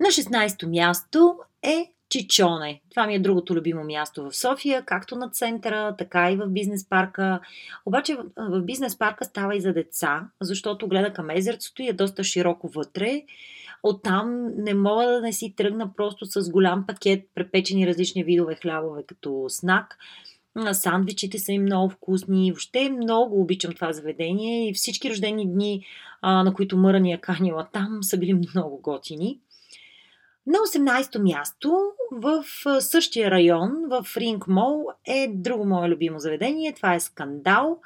На 0.00 0.06
16-то 0.06 0.68
място 0.68 1.38
е 1.62 1.93
Чичоне. 2.14 2.80
Това 2.90 3.06
ми 3.06 3.14
е 3.14 3.18
другото 3.18 3.54
любимо 3.54 3.84
място 3.84 4.30
в 4.30 4.36
София, 4.36 4.84
както 4.84 5.16
на 5.16 5.30
центъра, 5.30 5.94
така 5.98 6.30
и 6.30 6.36
в 6.36 6.46
бизнес 6.46 6.88
парка. 6.88 7.40
Обаче 7.86 8.16
в 8.36 8.62
бизнес 8.62 8.98
парка 8.98 9.24
става 9.24 9.56
и 9.56 9.60
за 9.60 9.72
деца, 9.72 10.28
защото 10.40 10.88
гледа 10.88 11.12
към 11.12 11.30
езерцето 11.30 11.82
и 11.82 11.88
е 11.88 11.92
доста 11.92 12.24
широко 12.24 12.68
вътре. 12.68 13.22
Оттам 13.82 14.46
не 14.56 14.74
мога 14.74 15.06
да 15.06 15.20
не 15.20 15.32
си 15.32 15.54
тръгна 15.56 15.94
просто 15.96 16.24
с 16.26 16.50
голям 16.50 16.86
пакет 16.86 17.28
препечени 17.34 17.86
различни 17.86 18.24
видове 18.24 18.54
хлябове 18.54 19.02
като 19.06 19.44
снак. 19.48 19.98
Сандвичите 20.72 21.38
са 21.38 21.52
им 21.52 21.62
много 21.62 21.90
вкусни. 21.90 22.52
Въобще 22.52 22.90
много 22.90 23.40
обичам 23.40 23.72
това 23.72 23.92
заведение 23.92 24.68
и 24.68 24.74
всички 24.74 25.10
рождени 25.10 25.52
дни, 25.52 25.86
на 26.22 26.54
които 26.54 26.76
Мъра 26.76 27.00
ни 27.00 27.12
е 27.12 27.20
канила 27.20 27.68
там, 27.72 27.98
са 28.02 28.18
били 28.18 28.34
много 28.34 28.80
готини. 28.82 29.40
На 30.46 30.58
18-то 30.58 31.22
място 31.22 31.92
в 32.12 32.44
същия 32.80 33.30
район, 33.30 33.70
в 33.88 34.16
Ринг 34.16 34.48
Мол, 34.48 34.86
е 35.06 35.28
друго 35.34 35.64
мое 35.64 35.88
любимо 35.88 36.18
заведение. 36.18 36.72
Това 36.72 36.94
е 36.94 37.00
Скандал, 37.00 37.80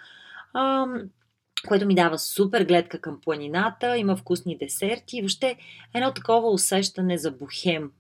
което 1.69 1.87
ми 1.87 1.95
дава 1.95 2.19
супер 2.19 2.65
гледка 2.65 3.01
към 3.01 3.21
планината, 3.21 3.99
има 3.99 4.17
вкусни 4.17 4.59
десерти 4.59 5.17
и 5.17 5.21
въобще 5.21 5.57
едно 5.95 6.13
такова 6.15 6.51
усещане 6.51 7.19
за 7.19 7.31
бухем. 7.31 7.91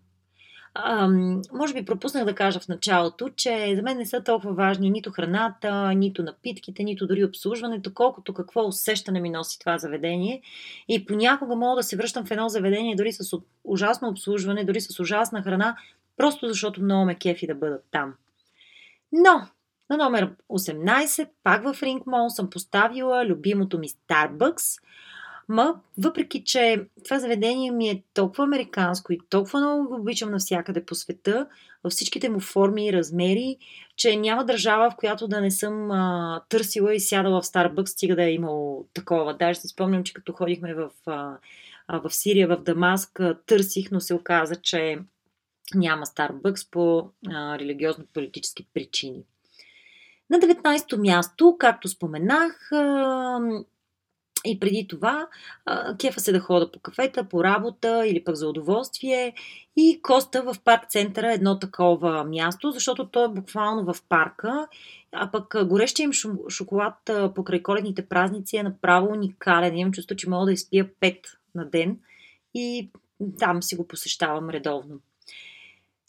Може 1.52 1.75
би 1.75 1.84
пропуснах 1.84 2.25
да 2.25 2.34
кажа 2.34 2.60
в 2.60 2.68
началото, 2.68 3.28
че 3.28 3.76
за 3.76 3.82
мен 3.82 3.98
не 3.98 4.06
са 4.06 4.25
толкова 4.25 4.52
важни 4.52 4.90
нито 4.90 5.10
храната, 5.10 5.94
нито 5.94 6.22
напитките, 6.22 6.84
нито 6.84 7.06
дори 7.06 7.25
обслужването, 7.25 7.94
колкото 7.94 8.34
какво 8.34 8.66
усещане 8.66 9.20
ми 9.20 9.30
носи 9.30 9.58
това 9.58 9.78
заведение. 9.78 10.42
И 10.88 11.06
понякога 11.06 11.56
мога 11.56 11.76
да 11.76 11.82
се 11.82 11.96
връщам 11.96 12.26
в 12.26 12.30
едно 12.30 12.48
заведение 12.48 12.96
дори 12.96 13.12
с 13.12 13.37
ужасно 13.64 14.08
обслужване, 14.08 14.64
дори 14.64 14.80
с 14.80 15.00
ужасна 15.00 15.42
храна, 15.42 15.76
просто 16.16 16.48
защото 16.48 16.82
много 16.82 17.04
ме 17.04 17.14
кефи 17.14 17.46
да 17.46 17.54
бъдат 17.54 17.84
там. 17.90 18.14
Но 19.12 19.46
на 19.90 19.96
номер 19.96 20.30
18, 20.50 21.28
пак 21.44 21.62
в 21.62 21.80
Mall, 21.80 22.28
съм 22.28 22.50
поставила 22.50 23.26
любимото 23.26 23.78
ми 23.78 23.88
Starbucks– 23.88 24.82
Ма, 25.49 25.81
въпреки, 25.99 26.45
че 26.45 26.87
това 27.05 27.19
заведение 27.19 27.71
ми 27.71 27.88
е 27.88 28.02
толкова 28.14 28.45
американско 28.45 29.12
и 29.12 29.19
толкова 29.31 29.61
много 29.61 29.88
го 29.88 29.95
обичам 29.95 30.31
навсякъде 30.31 30.85
по 30.85 30.95
света, 30.95 31.47
във 31.85 31.93
всичките 31.93 32.28
му 32.28 32.40
форми 32.40 32.87
и 32.87 32.93
размери, 32.93 33.57
че 33.97 34.17
няма 34.17 34.45
държава, 34.45 34.90
в 34.90 34.97
която 34.97 35.28
да 35.28 35.40
не 35.40 35.50
съм 35.50 35.90
а, 35.90 36.43
търсила 36.49 36.95
и 36.95 37.00
сядала 37.00 37.40
в 37.40 37.47
Старбъкс, 37.47 37.90
стига 37.90 38.17
да 38.17 38.25
е 38.25 38.33
имало 38.33 38.87
такова. 38.95 39.37
Даже 39.37 39.61
си 39.61 39.69
спомням, 39.69 40.05
че 40.05 40.14
като 40.14 40.33
ходихме 40.33 40.75
в, 40.75 40.90
а, 41.07 41.38
в 41.88 42.11
Сирия, 42.11 42.49
в 42.49 42.62
Дамаск, 42.62 43.21
търсих, 43.47 43.90
но 43.90 44.00
се 44.00 44.14
оказа, 44.14 44.57
че 44.57 44.99
няма 45.75 46.07
Старбъкс 46.07 46.71
по 46.71 47.11
а, 47.28 47.59
религиозно-политически 47.59 48.67
причини. 48.75 49.23
На 50.31 50.38
19-то 50.38 50.99
място, 50.99 51.57
както 51.59 51.88
споменах, 51.88 52.73
а, 52.73 53.40
и 54.45 54.61
преди 54.61 54.87
това 54.88 55.26
кефа 55.99 56.21
се 56.21 56.33
да 56.33 56.40
хода 56.40 56.73
по 56.73 56.78
кафета, 56.78 57.25
по 57.25 57.45
работа 57.45 58.07
или 58.07 58.25
пък 58.25 58.35
за 58.35 58.49
удоволствие. 58.49 59.35
И 59.76 60.00
Коста 60.02 60.42
в 60.42 60.57
парк 60.64 60.90
центъра 60.90 61.30
е 61.30 61.35
едно 61.35 61.59
такова 61.59 62.25
място, 62.25 62.71
защото 62.71 63.09
то 63.09 63.25
е 63.25 63.28
буквално 63.28 63.95
в 63.95 64.02
парка. 64.09 64.68
А 65.12 65.30
пък 65.30 65.54
горещия 65.64 66.04
им 66.04 66.12
шоколад 66.49 67.11
покрай 67.35 67.62
коледните 67.62 68.07
празници 68.07 68.57
е 68.57 68.62
направо 68.62 69.12
уникален. 69.12 69.76
Имам 69.76 69.92
чувство, 69.92 70.16
че 70.16 70.30
мога 70.30 70.47
да 70.47 70.52
изпия 70.52 70.90
5 71.00 71.18
на 71.54 71.71
ден 71.71 71.99
и 72.54 72.90
там 73.38 73.62
си 73.62 73.76
го 73.76 73.88
посещавам 73.88 74.50
редовно. 74.50 75.00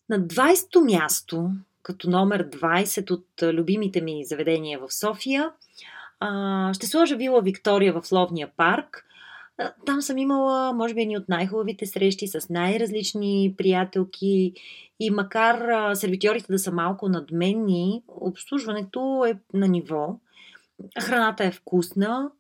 На 0.10 0.20
20-то 0.20 0.82
място, 0.82 1.52
като 1.84 2.10
номер 2.10 2.50
20 2.50 3.12
от 3.12 3.26
любимите 3.44 4.02
ми 4.02 4.26
заведения 4.26 4.80
в 4.80 4.94
София, 4.94 5.52
А, 6.20 6.74
ще 6.74 6.88
сложа 6.88 7.16
вила 7.16 7.42
Виктория 7.42 8.02
в 8.02 8.12
Ловния 8.12 8.50
парк. 8.58 9.06
Там 9.86 10.02
съм 10.02 10.18
имала, 10.18 10.74
може 10.74 10.94
би, 10.94 11.02
едни 11.02 11.18
от 11.18 11.30
най-хубавите 11.30 11.86
срещи 11.86 12.28
с 12.28 12.50
най-различни 12.50 13.54
приятелки 13.58 14.54
и 15.00 15.12
макар 15.12 15.96
сервитьорите 15.96 16.52
да 16.52 16.60
са 16.60 16.72
малко 16.72 17.10
надменни, 17.10 18.04
обслужването 18.08 19.26
е 19.28 19.40
на 19.54 19.68
ниво, 19.68 20.20
храната 21.00 21.44
е 21.44 21.52
вкусна 21.52 22.32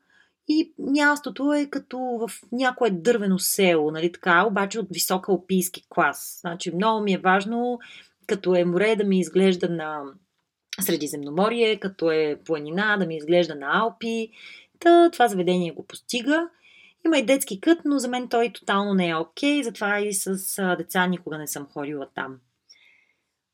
и 0.48 0.74
мястото 0.80 1.54
е 1.54 1.66
като 1.66 1.98
в 2.00 2.32
някое 2.52 2.90
дървено 2.90 3.40
село, 3.40 3.92
нали 3.92 4.12
така, 4.12 4.46
обаче 4.46 4.80
от 4.80 4.88
висок 4.92 5.30
алпийски 5.30 5.84
клас. 5.90 6.40
Значи 6.42 6.76
много 6.76 7.04
ми 7.04 7.14
е 7.14 7.18
важно, 7.18 7.80
като 8.28 8.56
е 8.56 8.66
море, 8.66 8.96
да 8.96 9.04
ми 9.04 9.20
изглежда 9.20 9.70
на 9.70 10.04
Средиземноморие, 10.82 11.80
като 11.80 12.12
е 12.12 12.40
планина, 12.46 12.98
да 12.98 13.06
ми 13.06 13.18
изглежда 13.18 13.56
на 13.56 13.80
Алпи. 13.80 14.32
Та, 14.80 15.10
това 15.12 15.28
заведение 15.28 15.72
го 15.72 15.88
постига. 15.88 16.50
Има 17.06 17.18
и 17.18 17.26
детски 17.26 17.62
кът, 17.62 17.80
но 17.86 18.00
за 18.00 18.08
мен 18.08 18.30
той 18.30 18.50
тотално 18.54 18.94
не 18.94 19.10
е 19.10 19.16
окей, 19.16 19.64
затова 19.64 20.00
и 20.00 20.14
с 20.14 20.60
а, 20.60 20.76
деца 20.76 21.08
никога 21.08 21.38
не 21.38 21.48
съм 21.48 21.68
ходила 21.74 22.08
там. 22.16 22.38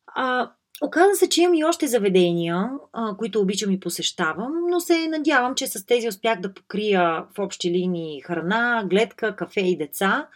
А, 0.08 0.52
оказа 0.82 1.16
се, 1.16 1.30
че 1.30 1.42
имам 1.42 1.54
и 1.54 1.64
още 1.64 1.88
заведения, 1.88 2.70
а, 2.94 3.18
които 3.18 3.42
обичам 3.42 3.72
и 3.72 3.80
посещавам, 3.80 4.54
но 4.70 4.80
се 4.80 5.08
надявам, 5.08 5.56
че 5.56 5.68
с 5.68 5.86
тези 5.86 6.08
успях 6.08 6.40
да 6.40 6.54
покрия 6.54 7.26
в 7.38 7.40
общи 7.40 7.72
линии 7.72 8.22
храна, 8.22 8.84
гледка, 8.90 9.36
кафе 9.36 9.62
и 9.62 9.78
деца, 9.78 10.28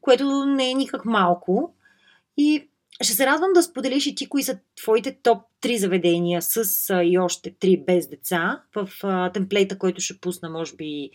което 0.00 0.44
не 0.44 0.70
е 0.70 0.74
никак 0.74 1.04
малко. 1.04 1.74
И 2.36 2.68
ще 3.02 3.12
се 3.12 3.26
радвам 3.26 3.52
да 3.52 3.62
споделиш 3.62 4.06
и 4.06 4.14
ти 4.14 4.28
кои 4.28 4.42
са 4.42 4.58
твоите 4.76 5.18
топ 5.22 5.42
3 5.62 5.76
заведения 5.76 6.42
с 6.42 6.90
а, 6.90 7.04
и 7.04 7.18
още 7.18 7.52
3 7.52 7.84
без 7.84 8.08
деца 8.08 8.62
в 8.74 8.88
а, 9.02 9.32
темплейта, 9.32 9.78
който 9.78 10.00
ще 10.00 10.18
пусна, 10.18 10.50
може 10.50 10.76
би, 10.76 11.10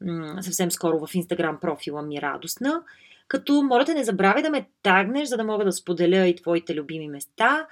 м- 0.00 0.42
съвсем 0.42 0.70
скоро 0.70 1.06
в 1.06 1.14
Инстаграм 1.14 1.58
профила 1.60 2.02
ми 2.02 2.22
Радостна. 2.22 2.82
Като 3.28 3.62
моля 3.62 3.84
те 3.84 3.94
не 3.94 4.04
забравяй 4.04 4.42
да 4.42 4.50
ме 4.50 4.68
тагнеш, 4.82 5.28
за 5.28 5.36
да 5.36 5.44
мога 5.44 5.64
да 5.64 5.72
споделя 5.72 6.26
и 6.26 6.36
твоите 6.36 6.74
любими 6.74 7.08
места. 7.08 7.66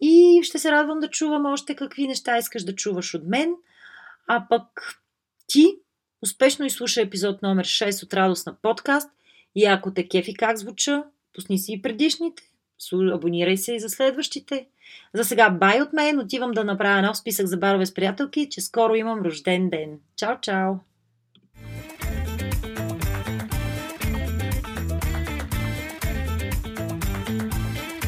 И 0.00 0.40
ще 0.42 0.58
се 0.58 0.72
радвам 0.72 1.00
да 1.00 1.08
чувам 1.08 1.46
още 1.46 1.74
какви 1.74 2.06
неща 2.06 2.38
искаш 2.38 2.64
да 2.64 2.74
чуваш 2.74 3.14
от 3.14 3.22
мен. 3.26 3.54
А 4.26 4.46
пък 4.48 5.00
ти 5.46 5.66
успешно 6.22 6.66
изслуша 6.66 7.00
епизод 7.00 7.42
номер 7.42 7.66
6 7.66 8.04
от 8.04 8.14
Радостна 8.14 8.56
подкаст. 8.62 9.10
И 9.54 9.64
ако 9.64 9.94
те 9.94 10.08
кефи 10.08 10.34
как 10.34 10.56
звуча, 10.56 11.04
пусни 11.34 11.58
си 11.58 11.72
и 11.72 11.82
предишните. 11.82 12.42
Абонирай 13.12 13.56
се 13.56 13.74
и 13.74 13.80
за 13.80 13.88
следващите. 13.88 14.66
За 15.14 15.24
сега 15.24 15.50
бай 15.50 15.82
от 15.82 15.92
мен, 15.92 16.18
отивам 16.18 16.50
да 16.50 16.64
направя 16.64 17.02
нов 17.02 17.18
списък 17.18 17.46
за 17.46 17.56
барове 17.56 17.86
с 17.86 17.94
приятелки, 17.94 18.48
че 18.50 18.60
скоро 18.60 18.94
имам 18.94 19.20
рожден 19.20 19.70
ден. 19.70 19.98
Чао, 20.16 20.36
чао! 20.40 20.74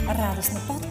Радостна 0.08 0.60
подкаст. 0.66 0.87